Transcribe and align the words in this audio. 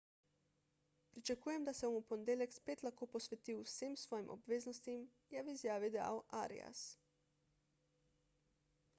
pričakujem 1.15 1.65
da 1.65 1.73
se 1.79 1.89
bom 1.89 1.97
v 1.97 2.05
ponedeljek 2.11 2.55
spet 2.55 2.81
lahko 2.87 3.07
posvetil 3.15 3.59
vsem 3.67 3.93
svojim 4.03 4.31
obveznostim 4.35 5.03
je 5.35 5.43
v 5.49 5.53
izjavi 5.57 5.91
dejal 5.97 6.23
arias 6.39 6.81